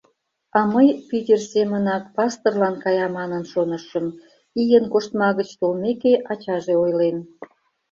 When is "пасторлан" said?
2.15-2.75